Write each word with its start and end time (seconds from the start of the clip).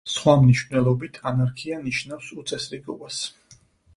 სხვა 0.11 0.33
მნიშვნელობით 0.43 1.19
ანარქია 1.33 1.77
ნიშნავს 1.83 2.31
უწესრიგობას. 2.45 3.21